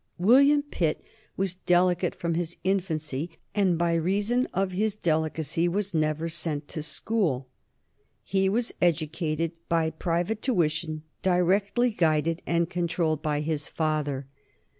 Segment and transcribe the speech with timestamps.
[0.17, 1.03] William Pitt
[1.37, 6.81] was delicate from his infancy, and by reason of his delicacy was never sent to
[6.81, 7.47] school.
[8.23, 14.25] He was educated by private tuition, directly guided and controlled by his father.